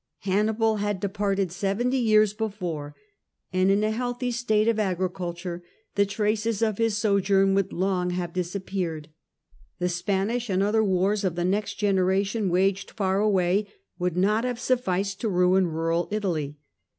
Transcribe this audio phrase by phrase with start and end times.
[0.21, 2.95] Hannibal had departed seventy years before,
[3.53, 5.61] and in a healthy state of agriculture
[5.93, 9.09] the traces of his sojourn would long have dis appeared.
[9.77, 13.67] The Spanish and other wars of the next generation, waged far away,
[13.99, 16.57] would not have sufficed to ruin rural Italy.